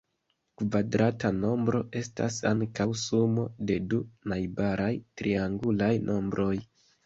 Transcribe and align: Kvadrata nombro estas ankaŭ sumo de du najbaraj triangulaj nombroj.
Kvadrata 0.61 1.29
nombro 1.35 1.81
estas 2.01 2.39
ankaŭ 2.53 2.89
sumo 3.03 3.45
de 3.69 3.77
du 3.95 4.03
najbaraj 4.35 4.91
triangulaj 5.23 5.95
nombroj. 6.13 6.53